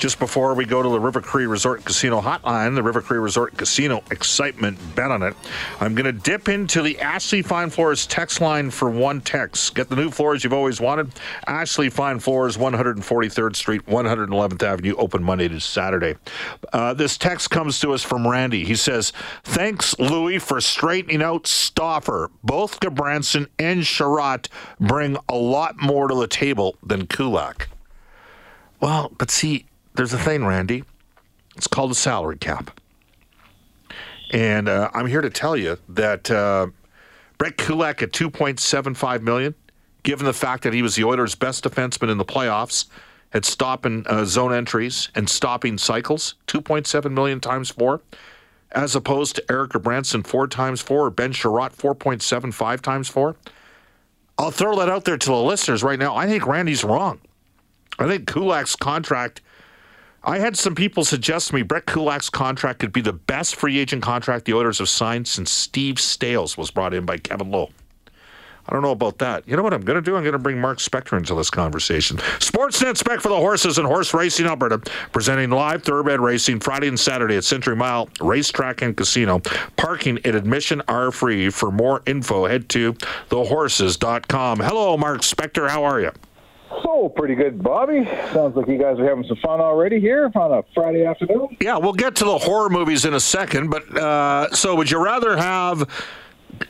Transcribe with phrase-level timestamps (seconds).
[0.00, 3.54] Just before we go to the River Cree Resort Casino hotline, the River Cree Resort
[3.58, 5.36] Casino excitement bet on it.
[5.78, 9.74] I'm going to dip into the Ashley Fine Floors text line for one text.
[9.74, 11.10] Get the new floors you've always wanted.
[11.46, 16.16] Ashley Fine Floors, 143rd Street, 111th Avenue, open Monday to Saturday.
[16.72, 18.64] Uh, this text comes to us from Randy.
[18.64, 19.12] He says,
[19.44, 22.30] Thanks, Louis, for straightening out Stauffer.
[22.42, 24.48] Both Gudbranson and Chiarot
[24.80, 27.68] bring a lot more to the table than Kulak.
[28.80, 29.66] Well, but see,
[30.00, 30.82] there's a thing, Randy.
[31.56, 32.80] It's called a salary cap.
[34.30, 36.68] And uh, I'm here to tell you that uh,
[37.36, 39.54] Brett Kulak at 2.75 million,
[40.02, 42.86] given the fact that he was the Oilers' best defenseman in the playoffs,
[43.34, 48.00] at stopping uh, zone entries and stopping cycles, 2.7 million times four,
[48.72, 53.36] as opposed to Eric Branson four times four, or Ben Chiarot 4.75 times four.
[54.38, 56.16] I'll throw that out there to the listeners right now.
[56.16, 57.20] I think Randy's wrong.
[57.98, 59.42] I think Kulak's contract
[60.22, 63.78] I had some people suggest to me Brett Kulak's contract could be the best free
[63.78, 67.70] agent contract the Oilers have signed since Steve Staios was brought in by Kevin Lowe.
[68.68, 69.48] I don't know about that.
[69.48, 70.16] You know what I'm going to do?
[70.16, 72.18] I'm going to bring Mark Spector into this conversation.
[72.38, 74.78] Sportsnet Spec for the horses and horse racing Alberta,
[75.10, 79.40] presenting live thoroughbred racing Friday and Saturday at Century Mile Racetrack and Casino.
[79.76, 81.48] Parking and admission are free.
[81.50, 82.92] For more info, head to
[83.30, 84.60] thehorses.com.
[84.60, 85.68] Hello, Mark Spector.
[85.68, 86.12] How are you?
[86.82, 88.04] So pretty good, Bobby.
[88.32, 91.56] Sounds like you guys are having some fun already here on a Friday afternoon.
[91.60, 95.02] Yeah, we'll get to the horror movies in a second, but uh, so would you
[95.02, 95.88] rather have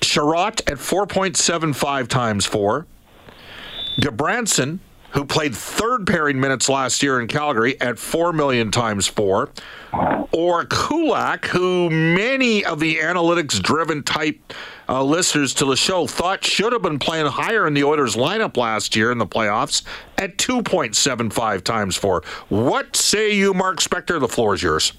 [0.01, 2.87] Chiarot at 4.75 times four,
[4.01, 4.79] Gudbranson,
[5.13, 9.51] who played third pairing minutes last year in Calgary at 4 million times four,
[10.33, 14.39] or Kulak, who many of the analytics driven type
[14.89, 18.57] uh, listeners to the show thought should have been playing higher in the Oilers lineup
[18.57, 19.83] last year in the playoffs
[20.19, 22.23] at 2.75 times four.
[22.49, 24.21] What say you, Mark Spector?
[24.21, 24.93] The floor is yours.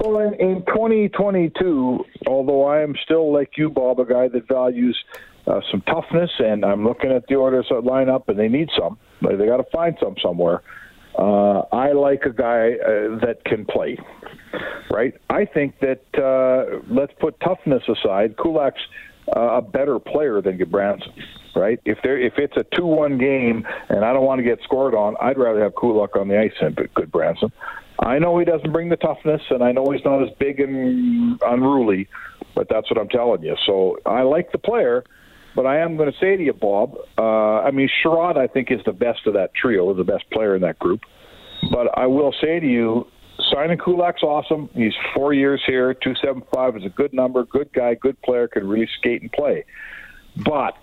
[0.00, 4.96] Well, in, in 2022, although I am still like you, Bob, a guy that values
[5.48, 8.98] uh, some toughness, and I'm looking at the Oilers lineup, and they need some.
[9.22, 10.62] They got to find some somewhere.
[11.18, 13.98] Uh, I like a guy uh, that can play,
[14.90, 15.14] right?
[15.30, 18.36] I think that uh, let's put toughness aside.
[18.36, 18.80] Kulak's
[19.36, 21.12] uh, a better player than Gudbranson,
[21.56, 21.80] right?
[21.84, 24.94] If there if it's a two one game and I don't want to get scored
[24.94, 27.50] on, I'd rather have Kulak on the ice than Gudbranson.
[28.00, 31.40] I know he doesn't bring the toughness, and I know he's not as big and
[31.44, 32.08] unruly,
[32.54, 33.56] but that's what I'm telling you.
[33.66, 35.02] So I like the player,
[35.58, 36.96] but I am going to say to you, Bob.
[37.18, 40.54] Uh, I mean, Chiarot, I think is the best of that trio, the best player
[40.54, 41.00] in that group.
[41.72, 43.08] But I will say to you,
[43.52, 44.70] signing Kulak's awesome.
[44.72, 45.94] He's four years here.
[45.94, 47.44] Two seven five is a good number.
[47.44, 47.94] Good guy.
[47.94, 48.46] Good player.
[48.46, 49.64] Can really skate and play.
[50.36, 50.80] But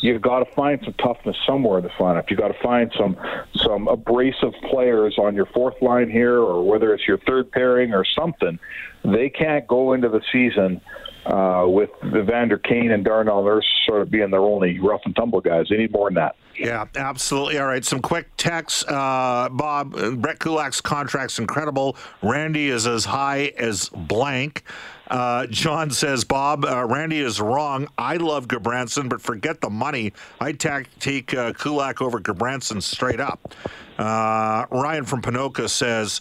[0.00, 2.30] you've got to find some toughness somewhere in the lineup.
[2.30, 3.14] You've got to find some
[3.56, 8.06] some abrasive players on your fourth line here, or whether it's your third pairing or
[8.06, 8.58] something.
[9.04, 10.80] They can't go into the season
[11.28, 15.40] uh, with Evander Kane and Darnell Nurse sort of being their only rough and tumble
[15.40, 15.66] guys.
[15.68, 16.36] They need more than that.
[16.56, 17.58] Yeah, absolutely.
[17.58, 18.84] All right, some quick texts.
[18.88, 21.96] Uh, Bob, Brett Kulak's contract's incredible.
[22.22, 24.64] Randy is as high as blank.
[25.08, 27.88] Uh, John says, Bob, uh, Randy is wrong.
[27.96, 30.12] I love Gudbranson, but forget the money.
[30.40, 33.54] I'd ta- take uh, Kulak over Gudbranson straight up.
[33.96, 36.20] Uh, Ryan from Ponoka says,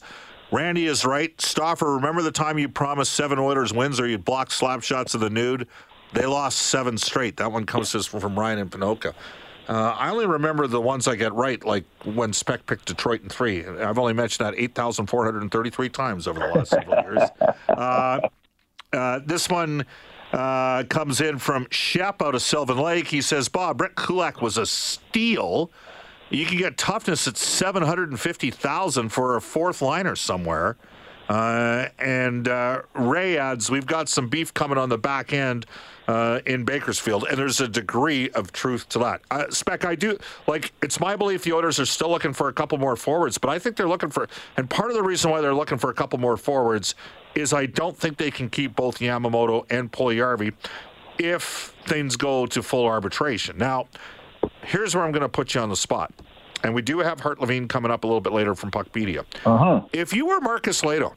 [0.52, 1.40] Randy is right.
[1.41, 5.22] Stauffer, remember the time you promised seven Oilers wins or you'd block slap shots of
[5.22, 5.68] the nude?
[6.13, 7.38] They lost seven straight.
[7.38, 9.13] That one comes to us from Ryan in Ponoka.
[9.68, 13.30] Uh, I only remember the ones I get right, like when Spec picked Detroit in
[13.30, 13.66] three.
[13.66, 17.30] I've only mentioned that 8,433 times over the last several years.
[17.68, 18.22] Uh,
[18.94, 19.86] uh, this one
[20.31, 23.07] uh, comes in from Shep out of Sylvan Lake.
[23.07, 25.69] He says, Bob, Brett Kulak was a steal.
[26.29, 30.77] You can get toughness at 750000 for a fourth liner somewhere.
[31.29, 35.65] Uh, and uh, Ray adds, we've got some beef coming on the back end
[36.07, 39.21] uh, in Bakersfield, and there's a degree of truth to that.
[39.29, 40.71] Uh, Spec, I do like.
[40.81, 43.59] It's my belief the Oilers are still looking for a couple more forwards, but I
[43.59, 46.18] think they're looking for, and part of the reason why they're looking for a couple
[46.18, 46.95] more forwards
[47.35, 50.53] is I don't think they can keep both Yamamoto and Puljujarvi
[51.19, 53.57] if things go to full arbitration.
[53.57, 53.88] Now,
[54.63, 56.13] here's where I'm going to put you on the spot.
[56.63, 59.24] And we do have Hart Levine coming up a little bit later from Puckpedia.
[59.45, 59.81] Uh-huh.
[59.94, 61.13] If you were Markus Lehto,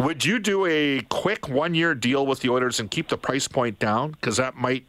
[0.00, 3.48] would you do a quick one year deal with the Oilers and keep the price
[3.48, 4.12] point down?
[4.12, 4.86] Because that might,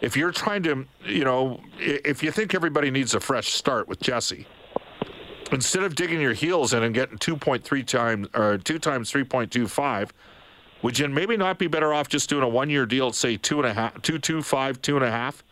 [0.00, 4.00] if you're trying to, you know, if you think everybody needs a fresh start with
[4.00, 4.46] Jesse,
[5.52, 10.10] instead of digging your heels in and getting 2.3 times or two times 3.25,
[10.82, 13.58] would you maybe not be better off just doing a one year deal say two
[13.58, 15.42] and a half, two two five, two and a half,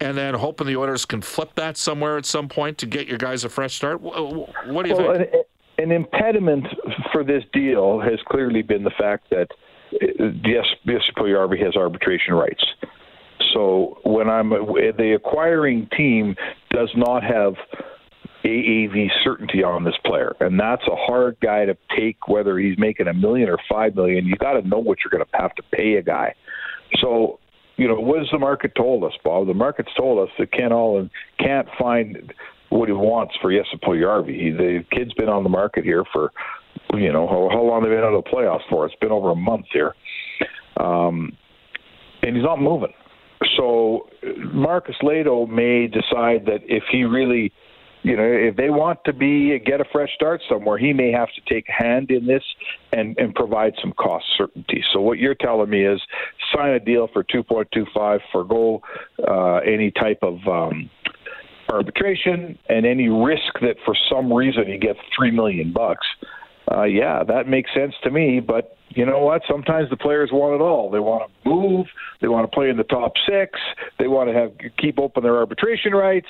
[0.00, 3.18] and then hoping the Oilers can flip that somewhere at some point to get your
[3.18, 4.00] guys a fresh start?
[4.00, 5.30] What do you well, think?
[5.78, 6.66] An, an impediment
[7.12, 9.48] for this deal has clearly been the fact that
[9.92, 12.64] uh, yes, Puljujarvi has arbitration rights.
[13.54, 16.34] So when I'm the acquiring team
[16.70, 17.54] does not have
[18.44, 22.28] AAV certainty on this player, and that's a hard guy to take.
[22.28, 25.24] Whether he's making a million or five million, you got to know what you're going
[25.24, 26.34] to have to pay a guy.
[27.00, 27.38] So,
[27.78, 29.46] you know, what has the market told us, Bob?
[29.46, 32.34] The market's told us that Ken Holland can't find
[32.70, 34.56] what he wants for Jesse Puljujarvi.
[34.56, 36.32] The kid's been on the market here for,
[36.92, 38.84] you know, how, how long they've been out of the playoffs for?
[38.84, 39.94] It's been over a month here,
[40.76, 41.36] um,
[42.22, 42.92] and he's not moving.
[43.56, 44.08] So
[44.52, 47.52] Markus Lehto may decide that if he really
[48.02, 51.28] you know, if they want to be get a fresh start somewhere, he may have
[51.34, 52.42] to take a hand in this
[52.92, 54.82] and and provide some cost certainty.
[54.92, 56.00] So what you're telling me is
[56.54, 58.82] sign a deal for 2.25, forgo
[59.26, 60.88] uh, any type of um,
[61.68, 66.06] arbitration and any risk that for some reason he gets three million bucks.
[66.70, 68.40] Uh, yeah, that makes sense to me.
[68.40, 69.42] But you know what?
[69.46, 70.90] Sometimes the players want it all.
[70.90, 71.86] They want to move.
[72.20, 73.56] They want to play in the top six.
[73.96, 76.26] They want to have keep open their arbitration rights.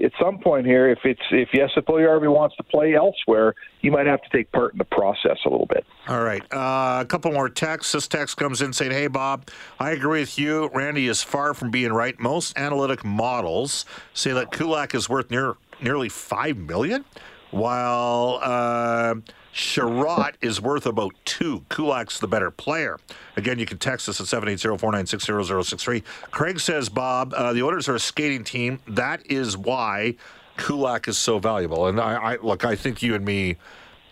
[0.00, 4.06] At some point here, if it's if Jesse Puljujarvi wants to play elsewhere, he might
[4.06, 5.84] have to take part in the process a little bit.
[6.06, 7.94] All right, uh, a couple more texts.
[7.94, 9.48] This text comes in saying, "Hey Bob,
[9.80, 10.70] I agree with you.
[10.72, 12.16] Randy is far from being right.
[12.20, 17.04] Most analytic models say that Kulak is worth near nearly five million,
[17.50, 19.16] while." Uh,
[19.54, 21.60] Chiarot is worth about two.
[21.68, 22.98] Kulak's the better player.
[23.36, 26.02] Again, you can text us at 780-496-0063.
[26.32, 28.80] Craig says, Bob, uh, the Oilers are a skating team.
[28.88, 30.16] That is why
[30.56, 31.86] Kulak is so valuable.
[31.86, 33.56] And I, I look, I think you and me,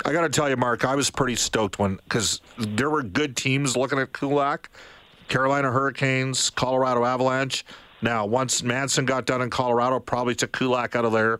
[0.04, 3.36] I got to tell you, Mark, I was pretty stoked when, because there were good
[3.36, 4.70] teams looking at Kulak.
[5.26, 7.64] Carolina Hurricanes, Colorado Avalanche.
[8.00, 11.38] Now, once Manson got done in Colorado, probably took Kulak out of there.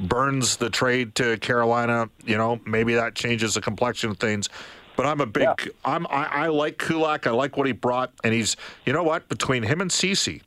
[0.00, 2.08] Burns the trade to Carolina.
[2.24, 4.48] You know, maybe that changes the complexion of things.
[4.96, 5.42] But I'm a big.
[5.42, 5.72] Yeah.
[5.84, 6.06] I'm.
[6.08, 7.26] I, I, like Kulak.
[7.26, 8.56] I like what he brought, and he's.
[8.86, 9.28] You know what?
[9.28, 10.42] Between him and Ceci,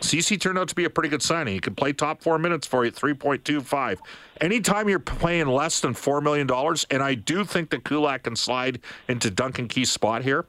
[0.00, 1.54] Ceci turned out to be a pretty good signing.
[1.54, 3.98] He could play top four minutes for you at 3.25.
[4.40, 6.48] Anytime you're playing less than $4 million,
[6.90, 10.46] and I do think that Kulak can slide into Duncan Keith's spot here,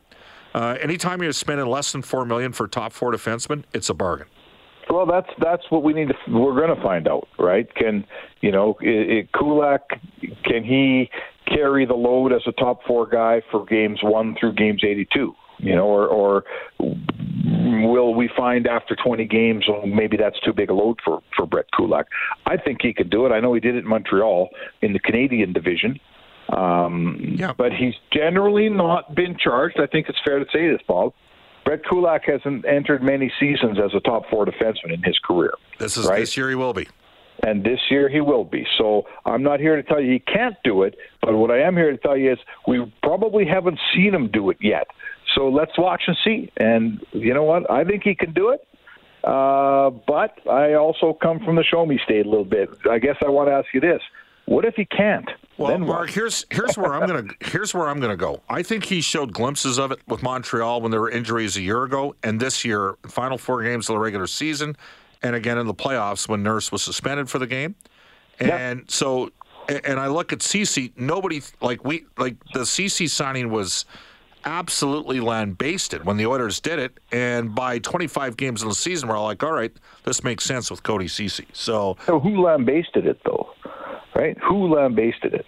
[0.53, 4.27] uh, anytime you're spending less than four million for top four defensemen, it's a bargain.
[4.89, 6.15] Well, that's that's what we need to.
[6.27, 7.73] We're going to find out, right?
[7.75, 8.05] Can
[8.41, 9.81] you know, it, it, Kulak?
[10.43, 11.09] Can he
[11.45, 15.35] carry the load as a top four guy for games one through games eighty-two?
[15.61, 16.43] You know, or, or
[16.79, 21.45] will we find after 20 games, well, maybe that's too big a load for, for
[21.45, 22.07] Brett Kulak?
[22.45, 23.31] I think he could do it.
[23.31, 24.49] I know he did it in Montreal
[24.81, 25.99] in the Canadian division.
[26.55, 27.53] Um, yeah.
[27.57, 29.79] But he's generally not been charged.
[29.79, 31.13] I think it's fair to say this, Bob.
[31.69, 35.53] Brett Kulak hasn't entered many seasons as a top four defenseman in his career.
[35.77, 36.21] This is right?
[36.21, 36.87] this year he will be.
[37.43, 38.65] And this year he will be.
[38.79, 41.77] So I'm not here to tell you he can't do it, but what I am
[41.77, 44.87] here to tell you is we probably haven't seen him do it yet.
[45.35, 46.51] So let's watch and see.
[46.57, 47.69] And you know what?
[47.69, 48.65] I think he can do it.
[49.23, 52.69] Uh, but I also come from the show me state a little bit.
[52.89, 54.01] I guess I want to ask you this:
[54.49, 55.29] What if he can't?
[55.59, 58.41] Well, then Mark, here's here's where I'm gonna here's where I'm gonna go.
[58.49, 61.83] I think he showed glimpses of it with Montreal when there were injuries a year
[61.83, 64.75] ago, and this year, final four games of the regular season,
[65.21, 67.75] and again in the playoffs when Nurse was suspended for the game.
[68.39, 68.85] And yeah.
[68.87, 69.31] so,
[69.67, 70.93] and I look at Ceci.
[70.95, 73.85] Nobody like we like the Ceci signing was
[74.45, 79.15] absolutely lambasted when the Oilers did it, and by 25 games in the season, we're
[79.15, 79.73] all like, all right,
[80.05, 81.45] this makes sense with Cody Ceci.
[81.53, 83.53] So, so who lambasted it though?
[84.19, 84.37] Right?
[84.47, 85.45] Who lambasted it?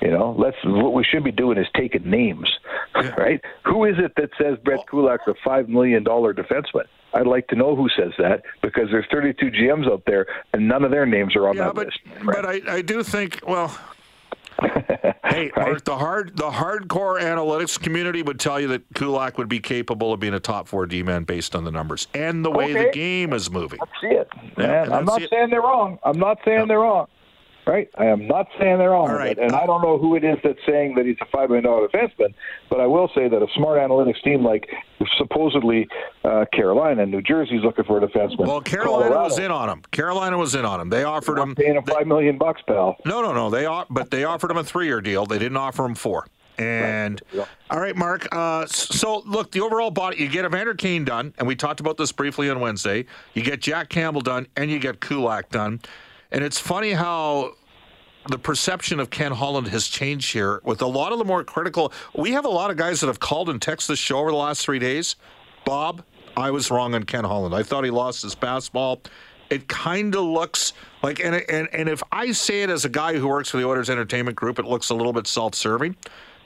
[0.00, 2.50] You know, let's what we should be doing is taking names,
[2.94, 3.14] yeah.
[3.18, 3.40] right?
[3.64, 6.84] Who is it that says Brett Kulak's a five million dollar defenseman?
[7.14, 10.84] I'd like to know who says that because there's 32 GMs out there and none
[10.84, 11.98] of their names are on yeah, that but, list.
[12.22, 12.36] Right?
[12.36, 13.68] But I, I do think, well,
[14.60, 15.56] hey, right?
[15.56, 20.12] Mark, the hard the hardcore analytics community would tell you that Kulak would be capable
[20.12, 22.84] of being a top four D man based on the numbers and the way okay.
[22.84, 23.78] the game is moving.
[23.80, 24.28] I see it.
[24.58, 25.98] Yeah, I'm not saying they're wrong.
[26.04, 26.66] I'm not saying no.
[26.66, 27.06] they're wrong
[27.66, 27.88] right?
[27.96, 29.36] I am not saying they're wrong, right.
[29.38, 31.88] and I don't know who it is that's saying that he's a five million dollar
[31.88, 32.34] defenseman.
[32.70, 34.68] But I will say that a smart analytics team like
[35.18, 35.88] supposedly
[36.24, 38.46] uh, Carolina and New Jersey's looking for a defenseman.
[38.46, 39.82] Well, Carolina Colorado, was in on him.
[39.90, 40.88] Carolina was in on him.
[40.88, 42.96] They offered him paying him five million bucks, pal.
[43.04, 43.50] No, no, no.
[43.50, 45.26] They but they offered him a three year deal.
[45.26, 46.26] They didn't offer him four.
[46.56, 47.38] And right.
[47.38, 47.44] yeah.
[47.70, 48.28] all right, Mark.
[48.30, 51.96] Uh, so look, the overall body you get Evander Kane done, and we talked about
[51.96, 53.06] this briefly on Wednesday.
[53.34, 55.80] You get Jack Campbell done, and you get Kulak done.
[56.30, 57.54] And it's funny how
[58.28, 61.92] the perception of Ken Holland has changed here with a lot of the more critical.
[62.16, 64.36] We have a lot of guys that have called and texted the show over the
[64.36, 65.16] last three days.
[65.64, 66.02] Bob,
[66.36, 67.54] I was wrong on Ken Holland.
[67.54, 69.04] I thought he lost his fastball.
[69.50, 73.14] It kind of looks like, and, and and if I say it as a guy
[73.14, 75.96] who works for the Oilers Entertainment Group, it looks a little bit self-serving.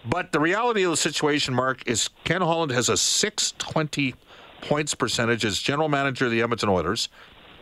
[0.05, 4.15] But the reality of the situation, Mark, is Ken Holland has a 620
[4.63, 7.09] points percentage as general manager of the Edmonton Oilers.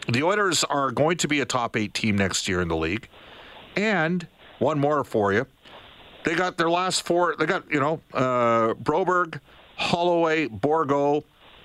[0.08, 3.08] The Oilers are going to be a top eight team next year in the league.
[3.76, 4.26] And
[4.58, 5.46] one more for you.
[6.24, 7.36] They got their last four.
[7.38, 9.40] They got, you know, uh, Broberg,
[9.76, 11.24] Holloway, Bourgault,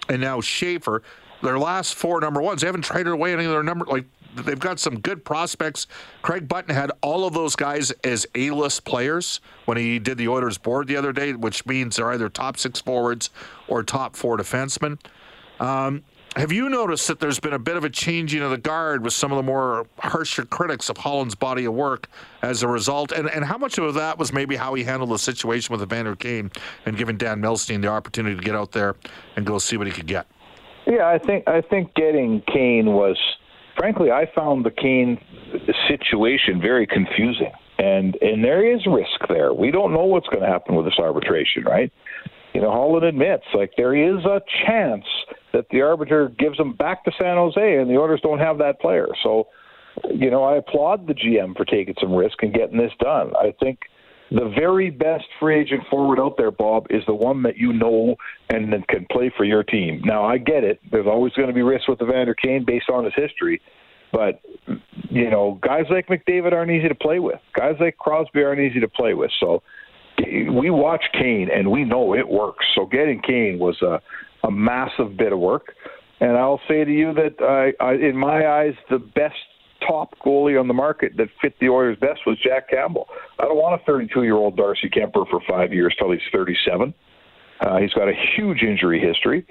[0.09, 1.03] and now Schaefer.
[1.41, 2.61] Their last four number ones.
[2.61, 3.85] They haven't traded away any of their number.
[3.85, 4.05] Like,
[4.35, 5.87] they've got some good prospects.
[6.21, 10.27] Craig Button had all of those guys as A list players when he did the
[10.27, 13.31] Oilers board the other day, which means they're either top six forwards
[13.67, 14.99] or top four defensemen.
[15.59, 16.03] Um,
[16.35, 19.13] have you noticed that there's been a bit of a changing of the guard with
[19.13, 22.07] some of the more harsher critics of Holland's body of work
[22.41, 23.11] as a result?
[23.11, 26.15] And, and how much of that was maybe how he handled the situation with Evander
[26.15, 26.49] Kane
[26.85, 28.95] and giving Dan Milstein the opportunity to get out there
[29.35, 30.25] and go see what he could get?
[30.87, 33.17] Yeah, I think I think getting Kane was,
[33.77, 35.19] frankly, I found the Kane
[35.87, 39.53] situation very confusing, and and there is risk there.
[39.53, 41.91] We don't know what's going to happen with this arbitration, right?
[42.53, 45.05] You know, Holland admits like there is a chance
[45.53, 48.79] that the arbiter gives them back to San Jose, and the Oilers don't have that
[48.81, 49.07] player.
[49.23, 49.47] So,
[50.13, 53.33] you know, I applaud the GM for taking some risk and getting this done.
[53.35, 53.79] I think
[54.31, 58.15] the very best free agent forward out there, Bob, is the one that you know
[58.49, 60.01] and can play for your team.
[60.05, 60.79] Now, I get it.
[60.89, 63.61] There's always going to be risk with Evander Kane based on his history.
[64.13, 64.41] But,
[65.09, 67.39] you know, guys like McDavid aren't easy to play with.
[67.57, 69.31] Guys like Crosby aren't easy to play with.
[69.39, 69.63] So
[70.51, 72.65] we watch Kane and we know it works.
[72.75, 74.01] So getting Kane was a,
[74.45, 75.73] a massive bit of work.
[76.19, 79.35] And I'll say to you that, I, I, in my eyes, the best
[79.87, 83.07] top goalie on the market that fit the Oilers best was Jack Campbell.
[83.39, 86.93] I don't want a 32 year old Darcy Kuemper for five years till he's 37.
[87.61, 89.45] Uh, he's got a huge injury history.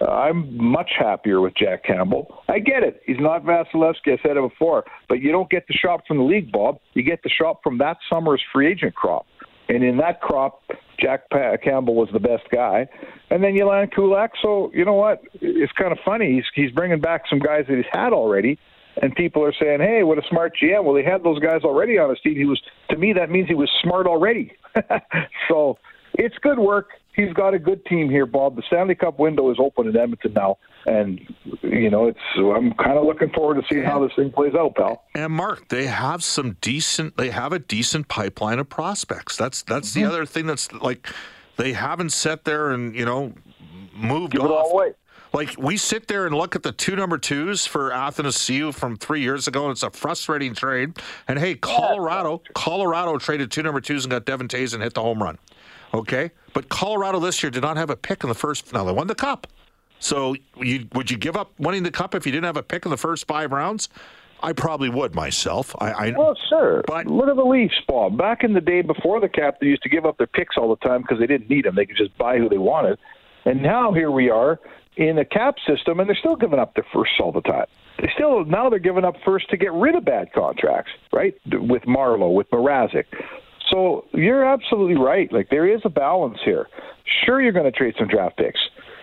[0.00, 2.42] Uh, I'm much happier with Jack Campbell.
[2.48, 3.00] I get it.
[3.06, 4.18] He's not Vasilevskiy.
[4.18, 4.84] I said it before.
[5.08, 6.78] But you don't get the shot from the league, Bob.
[6.94, 9.26] You get the shot from that summer's free agent crop.
[9.68, 10.62] And in that crop,
[11.00, 12.88] Jack pa- Campbell was the best guy.
[13.30, 14.32] And then you land Kulak.
[14.40, 15.22] So, you know what?
[15.34, 16.34] It's kind of funny.
[16.34, 18.58] He's, he's bringing back some guys that he's had already.
[19.02, 20.84] And people are saying, hey, what a smart GM.
[20.84, 22.36] Well, he had those guys already on his team.
[22.36, 24.52] He was, to me, that means he was smart already.
[25.48, 25.78] so
[26.14, 26.90] it's good work.
[27.16, 28.56] He's got a good team here, Bob.
[28.56, 31.18] The Stanley Cup window is open in Edmonton now, and
[31.62, 32.18] you know it's.
[32.36, 35.02] I'm kind of looking forward to seeing how this thing plays out, pal.
[35.14, 37.16] And Mark, they have some decent.
[37.16, 39.34] They have a decent pipeline of prospects.
[39.34, 40.02] That's that's mm-hmm.
[40.02, 41.08] the other thing that's like
[41.56, 43.32] they haven't sat there and you know
[43.94, 44.50] moved Give off.
[44.50, 44.92] It all away.
[45.32, 49.22] Like we sit there and look at the two number twos for Athanasiu from three
[49.22, 50.98] years ago, and it's a frustrating trade.
[51.28, 55.02] And hey, Colorado, Colorado traded two number twos and got Devon Toews and hit the
[55.02, 55.38] home run.
[55.96, 58.72] Okay, but Colorado this year did not have a pick in the first.
[58.72, 59.46] Now they won the cup.
[59.98, 62.84] So you, would you give up winning the cup if you didn't have a pick
[62.84, 63.88] in the first five rounds?
[64.42, 65.74] I probably would myself.
[65.78, 66.84] I, I well, sure.
[66.86, 68.18] But look at the Leafs, Bob.
[68.18, 70.68] Back in the day before the cap, they used to give up their picks all
[70.68, 71.74] the time because they didn't need them.
[71.74, 72.98] They could just buy who they wanted.
[73.46, 74.60] And now here we are
[74.96, 77.66] in a cap system, and they're still giving up their firsts all the time.
[77.98, 81.34] They still now they're giving up first to get rid of bad contracts, right?
[81.46, 83.04] With Marleau, with Mrazek.
[83.76, 85.30] So you're absolutely right.
[85.30, 86.66] Like there is a balance here.
[87.24, 88.58] Sure, you're going to trade some draft picks,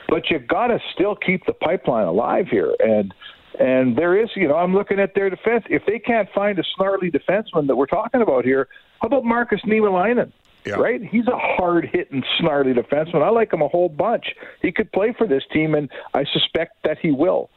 [0.10, 2.75] but you've got to still keep the pipeline alive here.
[2.80, 3.13] And
[3.60, 5.65] and there is, you know, I'm looking at their defense.
[5.70, 8.68] If they can't find a snarly defenseman that we're talking about here,
[9.00, 10.32] how about Marcus Niemelainen?
[10.65, 10.75] Yeah.
[10.75, 11.03] Right?
[11.03, 13.22] He's a hard hitting, snarly defenseman.
[13.22, 14.25] I like him a whole bunch.
[14.63, 17.51] He could play for this team, and I suspect that he will.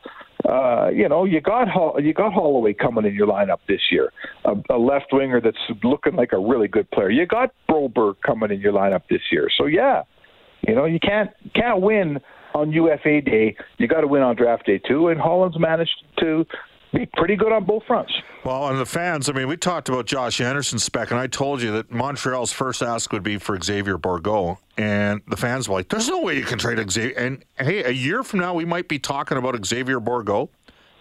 [0.49, 1.67] Uh, you know, you got
[1.99, 4.13] you got Holloway coming in your lineup this year,
[4.45, 7.11] a, a left winger that's looking like a really good player.
[7.11, 9.49] You got Broberg coming in your lineup this year.
[9.57, 10.03] So yeah,
[10.67, 12.21] you know, you can't can't win
[12.55, 13.57] on UFA day.
[13.79, 15.09] You got to win on draft day too.
[15.09, 16.45] And Holland's managed to
[17.15, 18.13] pretty good on both fronts.
[18.45, 21.61] Well, and the fans, I mean, we talked about Josh Anderson's spec, and I told
[21.61, 24.59] you that Montreal's first ask would be for Xavier Bourgault.
[24.79, 27.17] And the fans were like, there's no way you can trade Xavier.
[27.19, 30.49] And hey, a year from now, we might be talking about Xavier Bourgault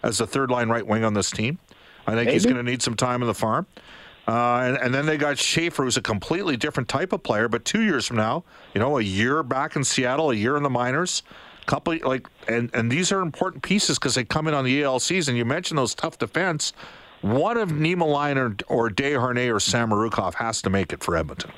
[0.02, 1.58] as the third line right wing on this team.
[2.06, 2.32] I think Maybe.
[2.32, 3.66] he's going to need some time in the farm.
[4.28, 7.48] Uh, and, and, then they got Schaefer, who's a completely different type of player.
[7.48, 8.42] But two years from now,
[8.74, 11.22] you know, a year back in Seattle, a year in the minors,
[11.66, 15.28] couple like and and these are important pieces because they come in on the ALCs
[15.28, 16.72] and you mentioned those tough defense.
[17.22, 21.50] One of Niemelainen or, or Desharnais or Samorukov has to make it for Edmonton.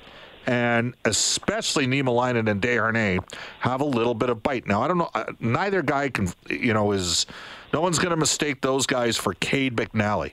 [0.46, 3.22] And especially Niemelainen and Desharnais
[3.60, 4.66] have a little bit of bite.
[4.66, 5.10] Now I don't know.
[5.14, 7.26] Uh, neither guy can, you know, is
[7.72, 10.32] no one's going to mistake those guys for Cade McNally,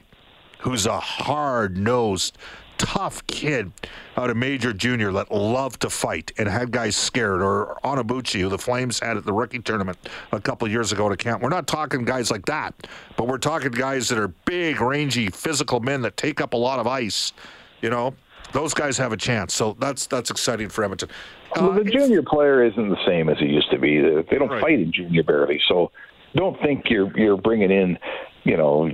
[0.60, 2.38] who's a hard nosed
[2.78, 3.72] tough kid
[4.18, 8.50] out of Major Junior that loved to fight and had guys scared, or Onabuchi, who
[8.50, 9.98] the Flames had at the rookie tournament
[10.32, 11.42] a couple years ago to camp.
[11.42, 12.74] We're not talking guys like that,
[13.18, 16.80] but we're talking guys that are big, rangy, physical men that take up a lot
[16.80, 17.34] of ice.
[17.82, 18.16] You know,
[18.52, 19.54] those guys have a chance.
[19.54, 21.10] So that's that's exciting for Edmonton.
[21.56, 24.00] Uh, well, the junior player isn't the same as he used to be.
[24.00, 24.62] They don't Right.
[24.62, 25.92] fight in junior barely, so
[26.36, 27.98] don't think you're you're bringing in,
[28.44, 28.90] you know,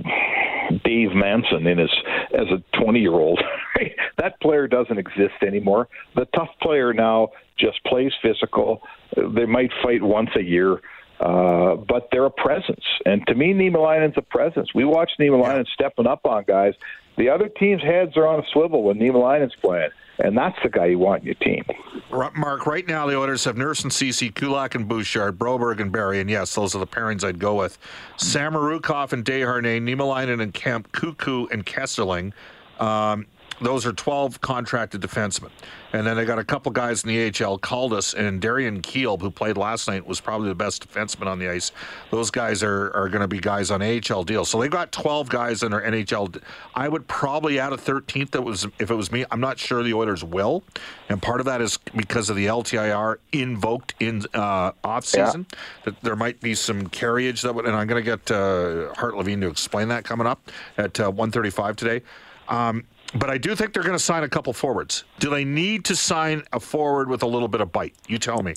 [0.84, 1.90] Dave Manson in as
[2.34, 3.40] as a 20 year old.
[4.18, 5.88] that player doesn't exist anymore.
[6.14, 8.82] The tough player now just plays physical.
[9.16, 10.80] They might fight once a year.
[11.20, 14.74] Uh, but they're a presence, and to me, Niemelainen's a presence.
[14.74, 16.74] We watch Niemelainen stepping up on guys.
[17.16, 20.86] The other team's heads are on a swivel when Niemelainen's playing, and that's the guy
[20.86, 21.64] you want in your team.
[22.10, 26.20] Mark, right now the Oilers have Nurse and Ceci, Kulak and Bouchard, Broberg and Barry,
[26.20, 27.78] and yes, those are the pairings I'd go with.
[28.18, 32.32] Samorukov and Desharnais, Niemelainen and Kemp, Cuckoo and Kesselring.
[32.78, 33.26] Um,
[33.62, 35.50] those are 12 contracted defensemen.
[35.92, 39.30] And then they got a couple guys in the AHL, Caldas and Darian Keel, who
[39.30, 41.70] played last night, was probably the best defenseman on the ice.
[42.10, 44.48] Those guys are, are going to be guys on AHL deals.
[44.48, 46.40] So they got 12 guys in their NHL.
[46.74, 49.24] I would probably add a 13th that was if it was me.
[49.30, 50.62] I'm not sure the Oilers will.
[51.08, 55.46] And part of that is because of the LTIR invoked in uh, off season.
[55.84, 59.16] That there might be some carriage that would, and I'm going to get uh, Hart
[59.16, 62.02] Levine to explain that coming up at uh, 1:35 today.
[62.48, 65.04] Um, but I do think they're going to sign a couple forwards.
[65.18, 67.94] Do they need to sign a forward with a little bit of bite?
[68.08, 68.54] You tell me.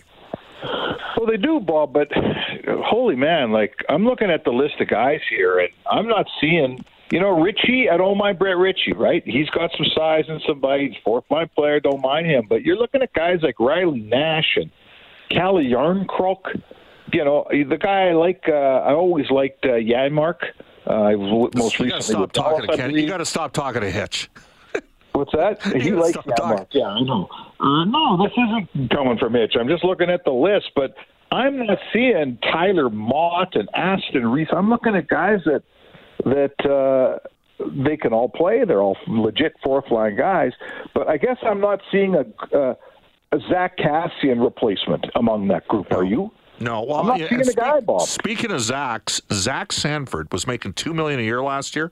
[1.18, 2.10] Well, they do, Bob, but
[2.68, 6.84] holy man, like I'm looking at the list of guys here, and I'm not seeing.
[7.12, 9.22] You know, Ritchie, I don't mind Brett Ritchie, right?
[9.26, 10.98] He's got some size and some bite.
[11.04, 12.48] Fourth line player, don't mind him.
[12.50, 14.72] But you're looking at guys like Riley Nash and
[15.30, 16.62] Kalle Jarnkrok.
[17.14, 20.38] You know, the guy I like, uh, I always liked uh, Janmark.
[20.88, 21.12] Uh,
[21.56, 22.92] most you recently stop with talking to I Ken.
[22.96, 24.30] You got to stop talking to Hitch.
[25.16, 25.62] What's that?
[25.82, 26.58] He gotta likes stop Janmark.
[26.58, 26.82] talking.
[26.82, 27.30] Yeah, I know.
[27.60, 29.54] Uh, no, this isn't coming from Hitch.
[29.60, 30.94] I'm just looking at the list, but
[31.32, 34.50] I'm not seeing Tyler Motte and Aston Reese.
[34.52, 35.64] I'm looking at guys that
[36.26, 37.20] that uh,
[37.60, 38.64] they can all play.
[38.66, 40.52] They're all legit fourth line guys.
[40.94, 42.76] But I guess I'm not seeing a, uh,
[43.32, 45.92] a Zack Kassian replacement among that group.
[45.92, 46.32] Are you?
[46.60, 48.02] No, well, I'm not yeah, seeing and the guy, Bob.
[48.04, 51.92] Speaking of Zach's, Zach Sanford was making two million a year last year.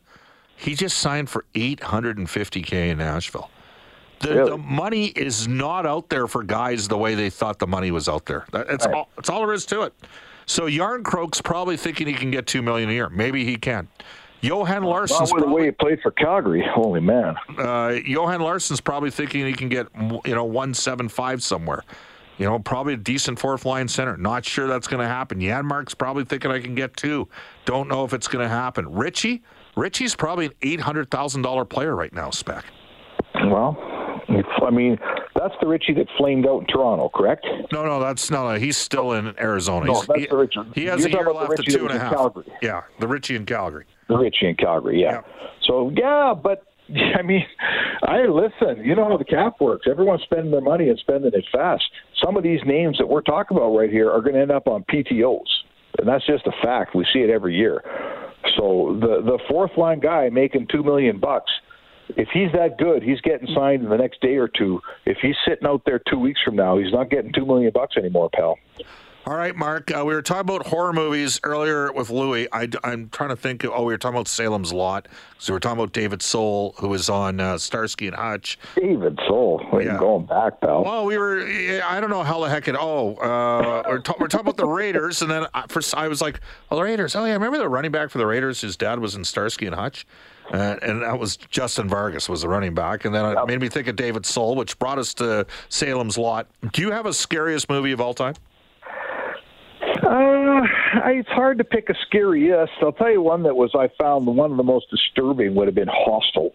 [0.55, 3.49] He just signed for eight hundred and fifty k in Nashville.
[4.19, 4.49] The, Really?
[4.51, 8.07] the money is not out there for guys the way they thought the money was
[8.07, 8.45] out there.
[8.53, 8.95] That- That's Right.
[8.95, 9.09] all.
[9.15, 9.93] That's all there is to it.
[10.45, 13.09] So Jarnkrok's probably thinking he can get two million a year.
[13.09, 13.87] Maybe he can.
[14.41, 16.65] Johan Larsson's with the way probably, he played for Calgary.
[16.73, 17.35] Holy man.
[17.57, 19.87] uh, Johan Larsson's probably thinking he can get
[20.25, 21.83] you know one seven five somewhere.
[22.37, 24.17] You know, probably a decent fourth line center.
[24.17, 25.39] Not sure that's going to happen.
[25.39, 27.27] Janmark's probably thinking I can get two.
[27.65, 28.91] Don't know if it's going to happen.
[28.91, 29.43] Ritchie,
[29.75, 32.29] Ritchie's probably an eight hundred thousand dollar player right now.
[32.29, 32.65] Spec.
[33.45, 33.77] Well,
[34.61, 34.97] I mean,
[35.35, 37.45] that's the Ritchie that flamed out in Toronto, correct?
[37.71, 38.51] No, no, that's no.
[38.51, 39.87] no, He's still in Arizona.
[39.87, 40.59] No, that's he, the Ritchie.
[40.75, 42.13] he has You're a year left Ritchie two and a half.
[42.13, 42.45] Calgary.
[42.61, 43.85] Yeah, the Ritchie in Calgary.
[44.07, 45.11] The Ritchie in Calgary, yeah.
[45.11, 45.47] Yeah.
[45.67, 46.65] So yeah, but
[47.15, 47.45] I mean,
[48.03, 48.83] I listen.
[48.83, 49.87] You know how the cap works.
[49.89, 51.83] Everyone's spending their money and spending it fast.
[52.23, 54.67] Some of these names that we're talking about right here are going to end up
[54.67, 55.39] on PTOS,
[55.99, 56.95] and that's just a fact.
[56.95, 57.81] We see it every year.
[58.57, 61.51] So the the fourth line guy making two million bucks.
[62.09, 64.81] If he's that good, he's getting signed in the next day or two.
[65.05, 67.95] If he's sitting out there two weeks from now, he's not getting two million bucks
[67.97, 68.59] anymore, pal.
[69.25, 69.89] All right, Mark.
[69.89, 72.45] Uh, we were talking about horror movies earlier with Louie.
[72.51, 73.63] I, am trying to think.
[73.63, 75.07] Oh, we were talking about Salem's Lot.
[75.37, 78.59] So we were talking about David Soul, who was on uh, Starsky and Hutch.
[78.75, 79.97] David Soul, we Yeah.
[79.97, 80.83] going back, pal.
[80.83, 81.39] Well, we were.
[81.85, 82.75] I don't know how the heck it.
[82.77, 86.21] Oh, uh, we're, ta- we're talking about the Raiders, and then I, first I was
[86.21, 88.59] like, "Oh, the Raiders." Oh, yeah, remember the running back for the Raiders?
[88.59, 90.05] His dad was in Starsky and Hutch,
[90.51, 93.05] uh, and that was Justin Fargas was the running back.
[93.05, 96.47] And then it made me think of David Soul, which brought us to Salem's Lot.
[96.73, 98.33] Do you have a scariest movie of all time?
[100.13, 100.61] Uh,
[101.07, 102.67] it's hard to pick a scary yes.
[102.83, 105.73] I'll tell you one that was I found one of the most disturbing would have
[105.73, 106.53] been Hostel.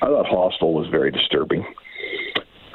[0.00, 1.66] I thought Hostel was very disturbing.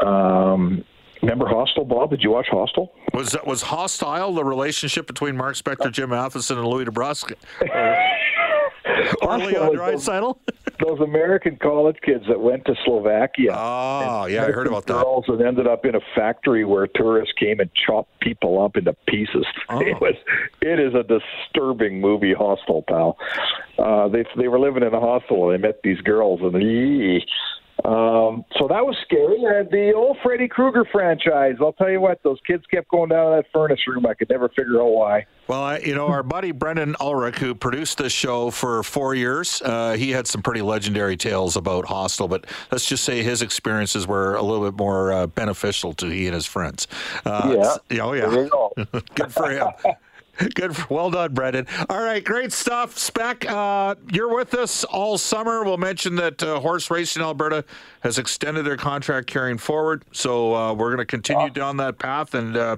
[0.05, 0.86] Um,
[1.23, 2.12] remember Hostel, Bob?
[2.12, 2.93] Did you watch Hostel?
[3.13, 7.33] Was was hostile the relationship between Mark Spector, Jim Matheson, and Louis DeBrusk?
[9.22, 10.38] or Leon Draisaitl?
[10.86, 13.52] Those American college kids that went to Slovakia.
[13.56, 15.04] Oh, yeah, I heard about that.
[15.04, 18.93] girls and ended up in a factory where tourists came and chopped people up into
[19.08, 19.46] pieces.
[19.70, 19.82] Oh.
[19.82, 20.15] It was,
[20.62, 23.17] it is a disturbing movie, Hostel, pal.
[23.78, 26.56] Uh, they they were living in a hostel and they met these girls and.
[26.62, 27.26] Eee,
[27.88, 29.41] Um, so that was scary.
[29.45, 33.32] And the old Freddy Krueger franchise, I'll tell you what, those kids kept going down
[33.32, 34.06] to that furnace room.
[34.06, 35.26] I could never figure out why.
[35.47, 39.62] Well, I, you know, our buddy Brendan Ulrich, who produced this show for four years,
[39.62, 44.06] uh, he had some pretty legendary tales about Hostel, but let's just say his experiences
[44.06, 46.89] were a little bit more uh, beneficial to he and his friends.
[47.26, 48.02] Uh, yeah.
[48.02, 48.50] Oh, yeah.
[49.15, 49.67] Good for him.
[50.54, 50.76] Good.
[50.76, 51.67] For, well done, Brendan.
[51.89, 52.97] All right, great stuff.
[52.97, 55.63] Spec, uh, you're with us all summer.
[55.63, 57.65] We'll mention that uh, Horse Racing Alberta
[58.02, 60.06] has extended their contract carrying forward.
[60.12, 62.78] So uh, we're going to continue down that path and uh,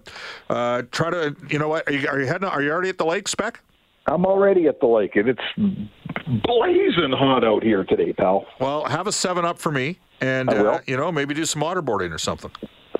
[0.50, 2.98] uh, try to, you know what, are you, are you heading, are you already at
[2.98, 3.62] the lake, Spec?
[4.08, 8.46] I'm already at the lake, and it's blazing hot out here today, pal.
[8.60, 12.12] Well, have a 7 up for me, and, uh, you know, maybe do some waterboarding
[12.12, 12.52] or something.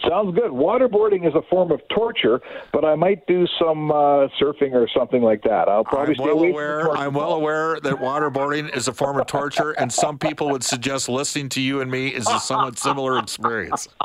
[0.08, 0.52] Sounds good.
[0.52, 5.22] Waterboarding is a form of torture, but I might do some uh, surfing or something
[5.22, 5.68] like that.
[5.68, 6.92] I'll probably I'm well aware.
[6.92, 11.10] I'm well aware that waterboarding is a form of torture, and some people would suggest
[11.10, 13.88] listening to you and me is a somewhat similar experience.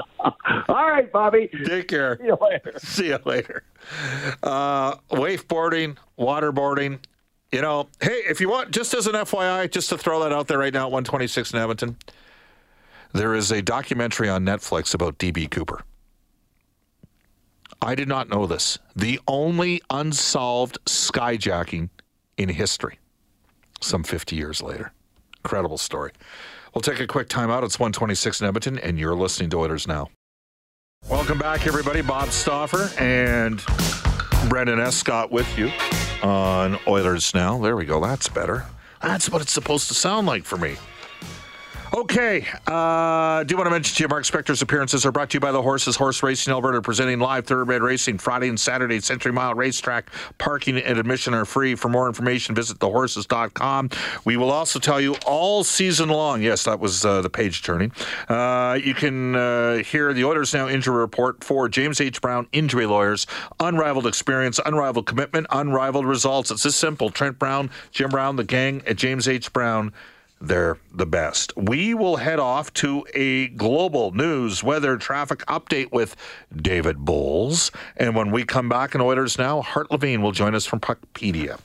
[0.69, 1.51] All right, Bobby.
[1.65, 2.19] Take care.
[2.19, 2.73] See you later.
[2.79, 3.65] See you later.
[4.43, 6.99] Uh, wakeboarding, waterboarding.
[7.53, 10.49] You know, hey, if you want, just as an FYI, just to throw that out
[10.49, 11.97] there right now at 126 in Edmonton.
[13.15, 15.83] There is a documentary on Netflix about DB Cooper.
[17.81, 18.77] I did not know this.
[18.97, 21.91] The only unsolved skyjacking
[22.37, 22.99] in history,
[23.81, 24.93] some 50 years later.
[25.45, 26.11] Incredible story.
[26.75, 27.63] We'll take a quick time out.
[27.63, 30.09] It's 126 in Edmonton, and you're listening to Oilers Now.
[31.09, 32.03] Welcome back, everybody.
[32.03, 33.63] Bob Stauffer and
[34.49, 35.71] Brendan Escott with you
[36.25, 37.59] on Oilers Now.
[37.59, 38.01] There we go.
[38.01, 38.65] That's better.
[39.01, 40.75] That's what it's supposed to sound like for me.
[41.95, 42.45] Okay.
[42.67, 45.53] Uh, do want to mention to you, Mark Spector's appearances are brought to you by
[45.53, 49.55] the Horses Horse Racing Alberta, presenting live thoroughbred racing Friday and Saturday at Century Mile
[49.55, 50.11] Racetrack.
[50.37, 51.77] Parking and admission are free.
[51.77, 53.91] For more information, visit thehorses.com.
[54.25, 56.43] We will also tell you all season long.
[56.43, 57.93] Yes, that was uh, the page turning.
[58.29, 62.21] Uh, you can uh, hear the Oilers Now injury report for James H.
[62.21, 63.29] Brown Injury Lawyers.
[63.61, 66.51] Unrivaled experience, unrivaled commitment, unrivaled results.
[66.51, 67.11] It's this simple.
[67.11, 69.53] Trent Brown, Jim Brown, the gang at James H.
[69.53, 69.93] Brown
[70.49, 71.53] they're the best.
[71.57, 76.17] We will head off to a global news weather traffic update with
[76.55, 77.71] David Bowles.
[77.97, 81.59] And when we come back in Oilers Now, Hart Levine will join us from Puckpedia.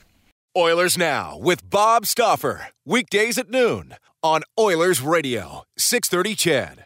[0.58, 2.70] Oilers Now with Bob Stauffer.
[2.86, 6.86] Weekdays at noon on Oilers Radio, 630 CHED.